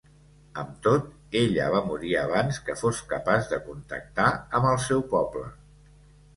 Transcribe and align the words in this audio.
Amb 0.61 0.69
tot, 0.87 1.11
ella 1.41 1.67
va 1.75 1.81
morir 1.91 2.15
abans 2.23 2.59
que 2.71 2.77
fos 2.81 3.03
capaç 3.13 3.53
de 3.55 3.61
contactar 3.69 4.29
amb 4.35 4.73
el 4.75 4.85
seu 4.91 5.07
poble. 5.17 5.49